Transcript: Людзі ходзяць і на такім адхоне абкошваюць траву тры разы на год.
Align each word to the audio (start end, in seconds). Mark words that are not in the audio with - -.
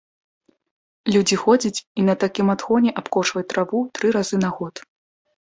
Людзі 1.15 1.37
ходзяць 1.43 1.81
і 1.81 2.01
на 2.07 2.15
такім 2.23 2.47
адхоне 2.55 2.95
абкошваюць 3.03 3.45
траву 3.55 3.85
тры 4.01 4.07
разы 4.19 4.43
на 4.43 4.49
год. 4.59 4.85